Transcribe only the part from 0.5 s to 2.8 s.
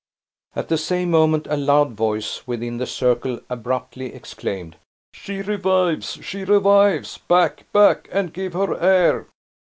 At the same moment, a loud voice within